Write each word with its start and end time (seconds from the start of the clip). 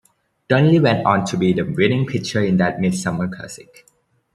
Donnelly 0.47 0.79
went 0.79 1.05
on 1.05 1.25
to 1.25 1.37
be 1.37 1.53
the 1.53 1.61
winning 1.61 2.07
pitcher 2.07 2.43
in 2.43 2.57
that 2.57 2.79
mid-summer 2.81 3.27
classic. 3.27 3.85